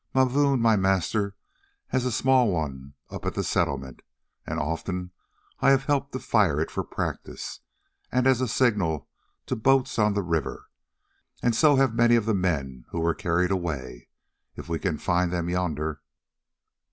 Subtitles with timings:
[0.15, 1.35] "Mavoom, my master,
[1.89, 4.01] has a small one up at the Settlement,
[4.47, 5.11] and often
[5.59, 7.59] I have helped to fire it for practice
[8.11, 9.07] and as a signal
[9.45, 10.71] to boats on the river,
[11.43, 14.09] and so have many of the men who were carried away,
[14.55, 16.01] if we can find them yonder."